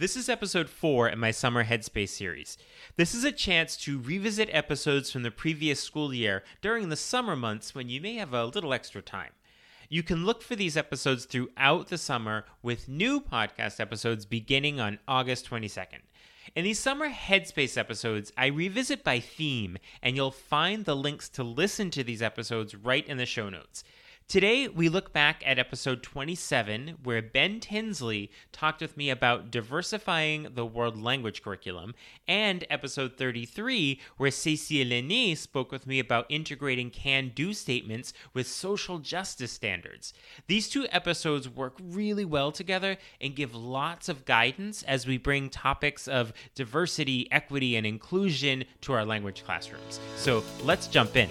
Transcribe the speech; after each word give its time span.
This 0.00 0.16
is 0.16 0.28
episode 0.28 0.68
4 0.68 1.08
in 1.08 1.18
my 1.18 1.32
Summer 1.32 1.64
Headspace 1.64 2.10
series. 2.10 2.56
This 2.94 3.16
is 3.16 3.24
a 3.24 3.32
chance 3.32 3.76
to 3.78 3.98
revisit 3.98 4.48
episodes 4.52 5.10
from 5.10 5.24
the 5.24 5.32
previous 5.32 5.82
school 5.82 6.14
year 6.14 6.44
during 6.62 6.88
the 6.88 6.94
summer 6.94 7.34
months 7.34 7.74
when 7.74 7.88
you 7.88 8.00
may 8.00 8.14
have 8.14 8.32
a 8.32 8.44
little 8.44 8.72
extra 8.72 9.02
time. 9.02 9.32
You 9.88 10.04
can 10.04 10.24
look 10.24 10.40
for 10.40 10.54
these 10.54 10.76
episodes 10.76 11.24
throughout 11.24 11.88
the 11.88 11.98
summer 11.98 12.44
with 12.62 12.88
new 12.88 13.20
podcast 13.20 13.80
episodes 13.80 14.24
beginning 14.24 14.78
on 14.78 15.00
August 15.08 15.50
22nd. 15.50 16.02
In 16.54 16.62
these 16.62 16.78
summer 16.78 17.10
Headspace 17.10 17.76
episodes, 17.76 18.32
I 18.38 18.46
revisit 18.46 19.02
by 19.02 19.18
theme, 19.18 19.78
and 20.00 20.14
you'll 20.14 20.30
find 20.30 20.84
the 20.84 20.94
links 20.94 21.28
to 21.30 21.42
listen 21.42 21.90
to 21.90 22.04
these 22.04 22.22
episodes 22.22 22.76
right 22.76 23.04
in 23.08 23.16
the 23.16 23.26
show 23.26 23.48
notes. 23.48 23.82
Today, 24.28 24.68
we 24.68 24.90
look 24.90 25.14
back 25.14 25.42
at 25.46 25.58
episode 25.58 26.02
27, 26.02 26.98
where 27.02 27.22
Ben 27.22 27.60
Tinsley 27.60 28.30
talked 28.52 28.82
with 28.82 28.94
me 28.94 29.08
about 29.08 29.50
diversifying 29.50 30.48
the 30.54 30.66
world 30.66 31.00
language 31.00 31.42
curriculum, 31.42 31.94
and 32.28 32.66
episode 32.68 33.16
33, 33.16 33.98
where 34.18 34.30
Cécile 34.30 34.86
Lainé 34.86 35.34
spoke 35.34 35.72
with 35.72 35.86
me 35.86 35.98
about 35.98 36.26
integrating 36.28 36.90
can 36.90 37.32
do 37.34 37.54
statements 37.54 38.12
with 38.34 38.46
social 38.46 38.98
justice 38.98 39.50
standards. 39.50 40.12
These 40.46 40.68
two 40.68 40.86
episodes 40.90 41.48
work 41.48 41.78
really 41.82 42.26
well 42.26 42.52
together 42.52 42.98
and 43.22 43.34
give 43.34 43.54
lots 43.54 44.10
of 44.10 44.26
guidance 44.26 44.82
as 44.82 45.06
we 45.06 45.16
bring 45.16 45.48
topics 45.48 46.06
of 46.06 46.34
diversity, 46.54 47.32
equity, 47.32 47.76
and 47.76 47.86
inclusion 47.86 48.66
to 48.82 48.92
our 48.92 49.06
language 49.06 49.42
classrooms. 49.46 49.98
So 50.16 50.44
let's 50.64 50.86
jump 50.86 51.16
in. 51.16 51.30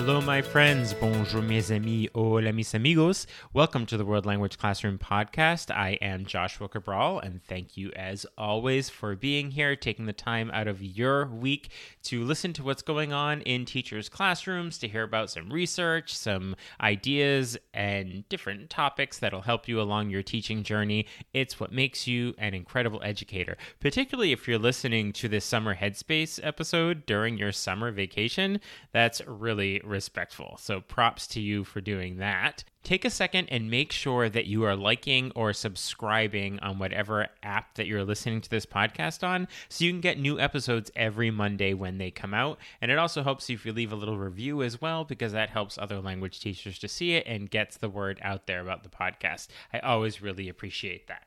Hello, 0.00 0.18
my 0.22 0.40
friends. 0.40 0.94
Bonjour, 0.94 1.42
mes 1.42 1.70
amis. 1.70 2.08
Hola, 2.14 2.54
mis 2.54 2.72
amigos. 2.72 3.26
Welcome 3.52 3.84
to 3.84 3.98
the 3.98 4.04
World 4.06 4.24
Language 4.24 4.56
Classroom 4.56 4.96
podcast. 4.96 5.70
I 5.70 5.98
am 6.00 6.24
Joshua 6.24 6.70
Cabral, 6.70 7.18
and 7.18 7.44
thank 7.44 7.76
you, 7.76 7.92
as 7.94 8.24
always, 8.38 8.88
for 8.88 9.14
being 9.14 9.50
here, 9.50 9.76
taking 9.76 10.06
the 10.06 10.14
time 10.14 10.50
out 10.52 10.68
of 10.68 10.82
your 10.82 11.26
week 11.26 11.70
to 12.04 12.24
listen 12.24 12.54
to 12.54 12.62
what's 12.62 12.80
going 12.80 13.12
on 13.12 13.42
in 13.42 13.66
teachers' 13.66 14.08
classrooms, 14.08 14.78
to 14.78 14.88
hear 14.88 15.02
about 15.02 15.28
some 15.28 15.52
research, 15.52 16.16
some 16.16 16.56
ideas, 16.80 17.58
and 17.74 18.26
different 18.30 18.70
topics 18.70 19.18
that'll 19.18 19.42
help 19.42 19.68
you 19.68 19.82
along 19.82 20.08
your 20.08 20.22
teaching 20.22 20.62
journey. 20.62 21.04
It's 21.34 21.60
what 21.60 21.72
makes 21.72 22.06
you 22.06 22.34
an 22.38 22.54
incredible 22.54 23.02
educator, 23.04 23.58
particularly 23.80 24.32
if 24.32 24.48
you're 24.48 24.58
listening 24.58 25.12
to 25.12 25.28
this 25.28 25.44
summer 25.44 25.76
Headspace 25.76 26.40
episode 26.42 27.04
during 27.04 27.36
your 27.36 27.52
summer 27.52 27.90
vacation. 27.90 28.62
That's 28.92 29.20
really 29.26 29.82
respectful. 29.90 30.56
So 30.58 30.80
props 30.80 31.26
to 31.28 31.40
you 31.40 31.64
for 31.64 31.80
doing 31.80 32.16
that 32.16 32.64
take 32.82 33.04
a 33.04 33.10
second 33.10 33.46
and 33.50 33.70
make 33.70 33.92
sure 33.92 34.28
that 34.28 34.46
you 34.46 34.64
are 34.64 34.74
liking 34.74 35.30
or 35.34 35.52
subscribing 35.52 36.58
on 36.60 36.78
whatever 36.78 37.28
app 37.42 37.74
that 37.74 37.86
you're 37.86 38.04
listening 38.04 38.40
to 38.40 38.48
this 38.48 38.64
podcast 38.64 39.22
on 39.26 39.46
so 39.68 39.84
you 39.84 39.90
can 39.90 40.00
get 40.00 40.18
new 40.18 40.40
episodes 40.40 40.90
every 40.96 41.30
Monday 41.30 41.74
when 41.74 41.98
they 41.98 42.10
come 42.10 42.32
out. 42.32 42.58
And 42.80 42.90
it 42.90 42.98
also 42.98 43.22
helps 43.22 43.50
if 43.50 43.66
you 43.66 43.72
leave 43.72 43.92
a 43.92 43.96
little 43.96 44.18
review 44.18 44.62
as 44.62 44.80
well, 44.80 45.04
because 45.04 45.32
that 45.32 45.50
helps 45.50 45.76
other 45.76 46.00
language 46.00 46.40
teachers 46.40 46.78
to 46.78 46.88
see 46.88 47.12
it 47.14 47.26
and 47.26 47.50
gets 47.50 47.76
the 47.76 47.90
word 47.90 48.18
out 48.22 48.46
there 48.46 48.60
about 48.60 48.82
the 48.82 48.88
podcast. 48.88 49.48
I 49.72 49.80
always 49.80 50.22
really 50.22 50.48
appreciate 50.48 51.06
that. 51.08 51.24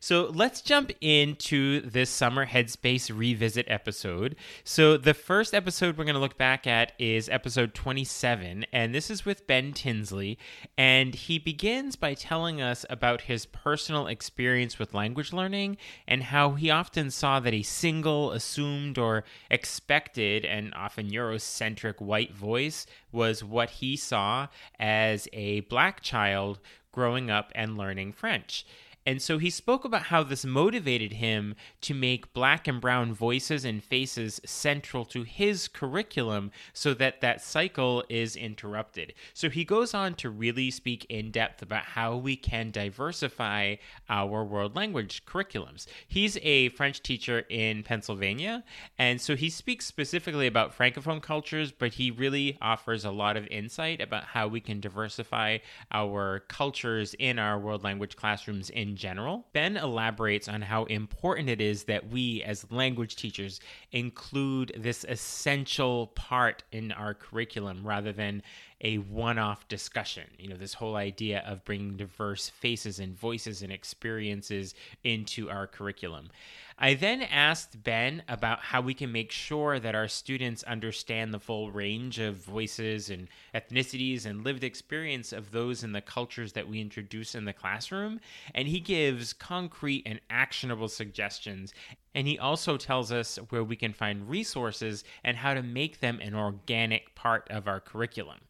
So 0.00 0.30
let's 0.34 0.62
jump 0.62 0.90
into 1.00 1.80
this 1.80 2.08
summer 2.08 2.46
Headspace 2.46 3.14
revisit 3.14 3.66
episode. 3.68 4.36
So 4.64 4.96
the 4.96 5.14
first 5.14 5.54
episode 5.54 5.98
we're 5.98 6.04
going 6.04 6.14
to 6.14 6.20
look 6.20 6.38
back 6.38 6.66
at 6.66 6.92
is 6.98 7.28
episode 7.28 7.74
27, 7.74 8.66
and 8.72 8.94
this 8.94 9.10
is 9.10 9.24
with 9.24 9.46
Ben 9.46 9.72
Tinsley. 9.72 10.38
And 10.78 10.93
and 10.94 11.16
he 11.16 11.40
begins 11.40 11.96
by 11.96 12.14
telling 12.14 12.62
us 12.62 12.86
about 12.88 13.22
his 13.22 13.46
personal 13.46 14.06
experience 14.06 14.78
with 14.78 14.94
language 14.94 15.32
learning 15.32 15.76
and 16.06 16.22
how 16.22 16.52
he 16.52 16.70
often 16.70 17.10
saw 17.10 17.40
that 17.40 17.52
a 17.52 17.64
single, 17.64 18.30
assumed, 18.30 18.96
or 18.96 19.24
expected, 19.50 20.44
and 20.44 20.72
often 20.74 21.10
Eurocentric 21.10 22.00
white 22.00 22.32
voice 22.32 22.86
was 23.10 23.42
what 23.42 23.70
he 23.70 23.96
saw 23.96 24.46
as 24.78 25.26
a 25.32 25.62
black 25.62 26.00
child 26.00 26.60
growing 26.92 27.28
up 27.28 27.50
and 27.56 27.76
learning 27.76 28.12
French. 28.12 28.64
And 29.06 29.20
so 29.20 29.38
he 29.38 29.50
spoke 29.50 29.84
about 29.84 30.04
how 30.04 30.22
this 30.22 30.44
motivated 30.44 31.14
him 31.14 31.54
to 31.82 31.92
make 31.92 32.32
black 32.32 32.66
and 32.66 32.80
brown 32.80 33.12
voices 33.12 33.64
and 33.64 33.84
faces 33.84 34.40
central 34.46 35.04
to 35.06 35.24
his 35.24 35.68
curriculum 35.68 36.50
so 36.72 36.94
that 36.94 37.20
that 37.20 37.42
cycle 37.42 38.02
is 38.08 38.34
interrupted. 38.34 39.12
So 39.34 39.50
he 39.50 39.64
goes 39.64 39.92
on 39.92 40.14
to 40.14 40.30
really 40.30 40.70
speak 40.70 41.04
in 41.10 41.30
depth 41.30 41.60
about 41.60 41.84
how 41.84 42.16
we 42.16 42.34
can 42.36 42.70
diversify 42.70 43.76
our 44.08 44.44
world 44.44 44.74
language 44.74 45.26
curriculums. 45.26 45.86
He's 46.08 46.38
a 46.42 46.70
French 46.70 47.02
teacher 47.02 47.44
in 47.50 47.82
Pennsylvania, 47.82 48.64
and 48.98 49.20
so 49.20 49.36
he 49.36 49.50
speaks 49.50 49.86
specifically 49.86 50.46
about 50.46 50.76
francophone 50.76 51.20
cultures, 51.20 51.72
but 51.72 51.94
he 51.94 52.10
really 52.10 52.56
offers 52.62 53.04
a 53.04 53.10
lot 53.10 53.36
of 53.36 53.46
insight 53.48 54.00
about 54.00 54.24
how 54.24 54.48
we 54.48 54.60
can 54.60 54.80
diversify 54.80 55.58
our 55.92 56.40
cultures 56.48 57.14
in 57.18 57.38
our 57.38 57.58
world 57.58 57.84
language 57.84 58.16
classrooms 58.16 58.70
in 58.70 58.93
general. 58.96 59.46
Ben 59.52 59.76
elaborates 59.76 60.48
on 60.48 60.62
how 60.62 60.84
important 60.84 61.48
it 61.48 61.60
is 61.60 61.84
that 61.84 62.08
we, 62.08 62.42
as 62.42 62.70
language 62.70 63.16
teachers, 63.16 63.60
include 63.92 64.72
this 64.76 65.04
essential 65.08 66.08
part 66.08 66.62
in 66.72 66.92
our 66.92 67.14
curriculum 67.14 67.86
rather 67.86 68.12
than 68.12 68.42
a 68.80 68.98
one 68.98 69.38
off 69.38 69.66
discussion. 69.68 70.24
You 70.38 70.48
know, 70.48 70.56
this 70.56 70.74
whole 70.74 70.96
idea 70.96 71.42
of 71.46 71.64
bringing 71.64 71.96
diverse 71.96 72.48
faces 72.48 72.98
and 72.98 73.18
voices 73.18 73.62
and 73.62 73.72
experiences 73.72 74.74
into 75.02 75.50
our 75.50 75.66
curriculum. 75.66 76.30
I 76.76 76.94
then 76.94 77.22
asked 77.22 77.84
Ben 77.84 78.24
about 78.28 78.58
how 78.58 78.80
we 78.80 78.94
can 78.94 79.12
make 79.12 79.30
sure 79.30 79.78
that 79.78 79.94
our 79.94 80.08
students 80.08 80.64
understand 80.64 81.32
the 81.32 81.38
full 81.38 81.70
range 81.70 82.18
of 82.18 82.36
voices 82.36 83.10
and 83.10 83.28
ethnicities 83.54 84.26
and 84.26 84.44
lived 84.44 84.64
experience 84.64 85.32
of 85.32 85.52
those 85.52 85.84
in 85.84 85.92
the 85.92 86.00
cultures 86.00 86.52
that 86.54 86.68
we 86.68 86.80
introduce 86.80 87.36
in 87.36 87.44
the 87.44 87.52
classroom. 87.52 88.18
And 88.56 88.66
he 88.66 88.80
gives 88.80 89.32
concrete 89.32 90.02
and 90.04 90.20
actionable 90.28 90.88
suggestions. 90.88 91.72
And 92.12 92.26
he 92.26 92.40
also 92.40 92.76
tells 92.76 93.12
us 93.12 93.38
where 93.50 93.62
we 93.62 93.76
can 93.76 93.92
find 93.92 94.28
resources 94.28 95.04
and 95.22 95.36
how 95.36 95.54
to 95.54 95.62
make 95.62 96.00
them 96.00 96.18
an 96.20 96.34
organic 96.34 97.14
part 97.14 97.46
of 97.50 97.68
our 97.68 97.78
curriculum. 97.78 98.40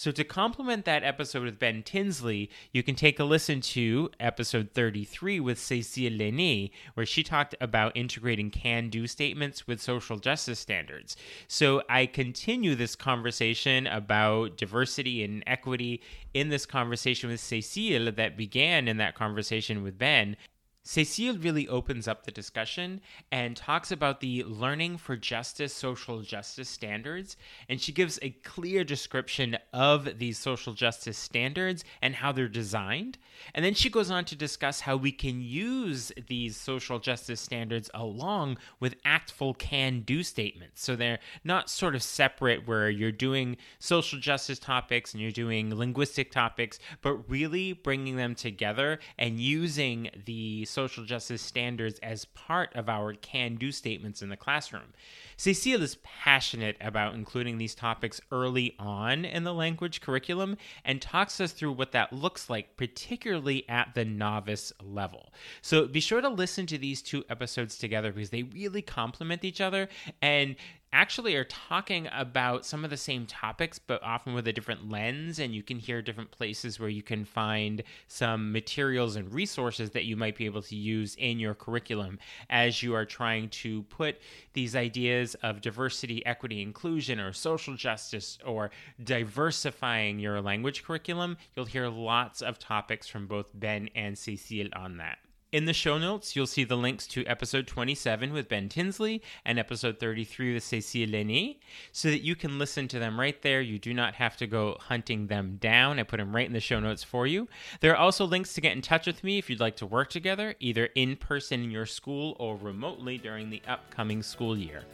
So, 0.00 0.10
to 0.12 0.24
complement 0.24 0.86
that 0.86 1.04
episode 1.04 1.42
with 1.42 1.58
Ben 1.58 1.82
Tinsley, 1.82 2.48
you 2.72 2.82
can 2.82 2.94
take 2.94 3.20
a 3.20 3.24
listen 3.24 3.60
to 3.60 4.08
episode 4.18 4.70
33 4.72 5.40
with 5.40 5.58
Cécile 5.58 6.18
Lainé, 6.18 6.70
where 6.94 7.04
she 7.04 7.22
talked 7.22 7.54
about 7.60 7.94
integrating 7.94 8.50
can 8.50 8.88
do 8.88 9.06
statements 9.06 9.66
with 9.66 9.78
social 9.78 10.16
justice 10.16 10.58
standards. 10.58 11.18
So, 11.48 11.82
I 11.90 12.06
continue 12.06 12.74
this 12.74 12.96
conversation 12.96 13.86
about 13.88 14.56
diversity 14.56 15.22
and 15.22 15.44
equity 15.46 16.00
in 16.32 16.48
this 16.48 16.64
conversation 16.64 17.28
with 17.28 17.38
Cécile 17.38 18.16
that 18.16 18.38
began 18.38 18.88
in 18.88 18.96
that 18.96 19.14
conversation 19.14 19.82
with 19.82 19.98
Ben. 19.98 20.34
Cécile 20.82 21.42
really 21.44 21.68
opens 21.68 22.08
up 22.08 22.24
the 22.24 22.30
discussion 22.30 23.02
and 23.30 23.54
talks 23.54 23.92
about 23.92 24.20
the 24.20 24.42
learning 24.44 24.96
for 24.96 25.14
justice 25.14 25.74
social 25.74 26.22
justice 26.22 26.70
standards. 26.70 27.36
And 27.68 27.80
she 27.80 27.92
gives 27.92 28.18
a 28.22 28.30
clear 28.30 28.82
description 28.82 29.58
of 29.74 30.18
these 30.18 30.38
social 30.38 30.72
justice 30.72 31.18
standards 31.18 31.84
and 32.00 32.14
how 32.14 32.32
they're 32.32 32.48
designed. 32.48 33.18
And 33.54 33.62
then 33.64 33.74
she 33.74 33.90
goes 33.90 34.10
on 34.10 34.24
to 34.26 34.36
discuss 34.36 34.80
how 34.80 34.96
we 34.96 35.12
can 35.12 35.42
use 35.42 36.12
these 36.28 36.56
social 36.56 36.98
justice 36.98 37.40
standards 37.40 37.90
along 37.92 38.56
with 38.80 39.00
ACTFL 39.02 39.58
can 39.58 40.00
do 40.00 40.22
statements. 40.22 40.82
So 40.82 40.96
they're 40.96 41.18
not 41.44 41.68
sort 41.68 41.94
of 41.94 42.02
separate 42.02 42.66
where 42.66 42.88
you're 42.88 43.12
doing 43.12 43.58
social 43.78 44.18
justice 44.18 44.58
topics 44.58 45.12
and 45.12 45.22
you're 45.22 45.30
doing 45.30 45.74
linguistic 45.74 46.30
topics, 46.30 46.78
but 47.02 47.30
really 47.30 47.74
bringing 47.74 48.16
them 48.16 48.34
together 48.34 48.98
and 49.18 49.38
using 49.38 50.10
the 50.24 50.64
social 50.70 51.04
justice 51.04 51.42
standards 51.42 51.98
as 52.00 52.24
part 52.24 52.74
of 52.74 52.88
our 52.88 53.14
can 53.14 53.56
do 53.56 53.72
statements 53.72 54.22
in 54.22 54.28
the 54.28 54.36
classroom. 54.36 54.92
Cecile 55.36 55.82
is 55.82 55.96
passionate 56.02 56.76
about 56.80 57.14
including 57.14 57.58
these 57.58 57.74
topics 57.74 58.20
early 58.30 58.74
on 58.78 59.24
in 59.24 59.44
the 59.44 59.54
language 59.54 60.00
curriculum 60.00 60.56
and 60.84 61.00
talks 61.00 61.40
us 61.40 61.52
through 61.52 61.72
what 61.72 61.92
that 61.92 62.12
looks 62.12 62.50
like, 62.50 62.76
particularly 62.76 63.68
at 63.68 63.94
the 63.94 64.04
novice 64.04 64.72
level. 64.82 65.32
So 65.62 65.86
be 65.86 66.00
sure 66.00 66.20
to 66.20 66.28
listen 66.28 66.66
to 66.66 66.78
these 66.78 67.02
two 67.02 67.24
episodes 67.30 67.78
together 67.78 68.12
because 68.12 68.30
they 68.30 68.42
really 68.42 68.82
complement 68.82 69.44
each 69.44 69.60
other 69.60 69.88
and 70.20 70.56
actually 70.92 71.36
are 71.36 71.44
talking 71.44 72.08
about 72.12 72.66
some 72.66 72.84
of 72.84 72.90
the 72.90 72.96
same 72.96 73.26
topics, 73.26 73.78
but 73.78 74.02
often 74.02 74.34
with 74.34 74.48
a 74.48 74.52
different 74.52 74.90
lens. 74.90 75.38
And 75.38 75.54
you 75.54 75.62
can 75.62 75.78
hear 75.78 76.02
different 76.02 76.30
places 76.30 76.80
where 76.80 76.88
you 76.88 77.02
can 77.02 77.24
find 77.24 77.82
some 78.08 78.52
materials 78.52 79.16
and 79.16 79.32
resources 79.32 79.90
that 79.90 80.04
you 80.04 80.16
might 80.16 80.36
be 80.36 80.46
able 80.46 80.62
to 80.62 80.76
use 80.76 81.14
in 81.16 81.38
your 81.38 81.54
curriculum 81.54 82.18
as 82.48 82.82
you 82.82 82.94
are 82.94 83.04
trying 83.04 83.48
to 83.50 83.82
put 83.84 84.18
these 84.52 84.74
ideas 84.74 85.34
of 85.42 85.60
diversity, 85.60 86.24
equity, 86.26 86.62
inclusion, 86.62 87.20
or 87.20 87.32
social 87.32 87.76
justice, 87.76 88.38
or 88.44 88.70
diversifying 89.02 90.18
your 90.18 90.40
language 90.40 90.82
curriculum. 90.82 91.36
You'll 91.54 91.66
hear 91.66 91.88
lots 91.88 92.42
of 92.42 92.58
topics 92.58 93.06
from 93.06 93.26
both 93.26 93.50
Ben 93.54 93.88
and 93.94 94.18
Cecile 94.18 94.68
on 94.74 94.96
that. 94.96 95.18
In 95.52 95.64
the 95.64 95.72
show 95.72 95.98
notes, 95.98 96.36
you'll 96.36 96.46
see 96.46 96.62
the 96.62 96.76
links 96.76 97.08
to 97.08 97.26
episode 97.26 97.66
27 97.66 98.32
with 98.32 98.48
Ben 98.48 98.68
Tinsley 98.68 99.20
and 99.44 99.58
episode 99.58 99.98
33 99.98 100.54
with 100.54 100.62
Cécile 100.62 101.10
Lainé 101.10 101.56
so 101.90 102.08
that 102.08 102.22
you 102.22 102.36
can 102.36 102.56
listen 102.56 102.86
to 102.86 103.00
them 103.00 103.18
right 103.18 103.42
there. 103.42 103.60
You 103.60 103.80
do 103.80 103.92
not 103.92 104.14
have 104.14 104.36
to 104.36 104.46
go 104.46 104.76
hunting 104.78 105.26
them 105.26 105.58
down. 105.60 105.98
I 105.98 106.04
put 106.04 106.18
them 106.18 106.36
right 106.36 106.46
in 106.46 106.52
the 106.52 106.60
show 106.60 106.78
notes 106.78 107.02
for 107.02 107.26
you. 107.26 107.48
There 107.80 107.90
are 107.90 107.96
also 107.96 108.24
links 108.26 108.54
to 108.54 108.60
get 108.60 108.76
in 108.76 108.80
touch 108.80 109.08
with 109.08 109.24
me 109.24 109.38
if 109.38 109.50
you'd 109.50 109.58
like 109.58 109.74
to 109.78 109.86
work 109.86 110.08
together, 110.08 110.54
either 110.60 110.84
in 110.94 111.16
person 111.16 111.64
in 111.64 111.72
your 111.72 111.86
school 111.86 112.36
or 112.38 112.56
remotely 112.56 113.18
during 113.18 113.50
the 113.50 113.62
upcoming 113.66 114.22
school 114.22 114.56
year. 114.56 114.84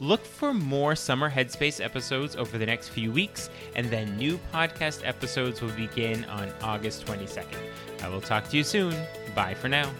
Look 0.00 0.24
for 0.24 0.54
more 0.54 0.96
Summer 0.96 1.30
Headspace 1.30 1.84
episodes 1.84 2.36
over 2.36 2.56
the 2.56 2.64
next 2.64 2.88
few 2.88 3.12
weeks, 3.12 3.50
and 3.74 3.90
then 3.90 4.16
new 4.16 4.40
podcast 4.50 5.06
episodes 5.06 5.60
will 5.60 5.72
begin 5.72 6.24
on 6.24 6.50
August 6.62 7.04
22nd. 7.04 7.58
I 8.02 8.08
will 8.08 8.22
talk 8.22 8.48
to 8.48 8.56
you 8.56 8.64
soon. 8.64 8.94
Bye 9.36 9.54
for 9.54 9.68
now. 9.68 9.92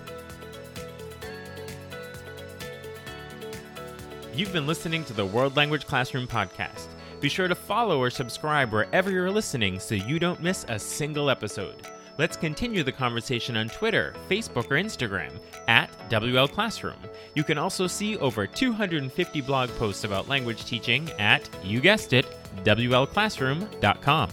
You've 4.34 4.52
been 4.52 4.66
listening 4.66 5.04
to 5.04 5.12
the 5.12 5.24
World 5.24 5.56
Language 5.56 5.86
Classroom 5.86 6.26
podcast. 6.26 6.88
Be 7.20 7.28
sure 7.28 7.46
to 7.46 7.54
follow 7.54 7.98
or 8.00 8.10
subscribe 8.10 8.72
wherever 8.72 9.10
you're 9.10 9.30
listening 9.30 9.78
so 9.78 9.94
you 9.94 10.18
don't 10.18 10.42
miss 10.42 10.64
a 10.68 10.78
single 10.78 11.30
episode. 11.30 11.86
Let's 12.18 12.36
continue 12.36 12.82
the 12.82 12.92
conversation 12.92 13.58
on 13.58 13.68
Twitter, 13.68 14.14
Facebook, 14.28 14.70
or 14.70 14.82
Instagram 14.82 15.32
at 15.68 15.90
WL 16.08 16.50
Classroom. 16.50 16.96
You 17.34 17.44
can 17.44 17.58
also 17.58 17.86
see 17.86 18.16
over 18.18 18.46
250 18.46 19.40
blog 19.42 19.68
posts 19.78 20.04
about 20.04 20.28
language 20.28 20.64
teaching 20.64 21.10
at, 21.18 21.48
you 21.62 21.80
guessed 21.80 22.14
it, 22.14 22.26
WLClassroom.com. 22.64 24.30